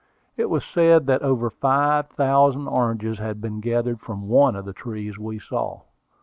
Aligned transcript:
It 0.35 0.49
was 0.49 0.65
said 0.65 1.05
that 1.05 1.21
over 1.21 1.51
five 1.51 2.07
thousand 2.09 2.65
oranges 2.67 3.19
had 3.19 3.39
been 3.39 3.59
gathered 3.59 3.99
from 4.01 4.27
one 4.29 4.55
of 4.55 4.65
the 4.65 4.73
trees 4.73 5.19
we 5.19 5.37
saw. 5.37 5.81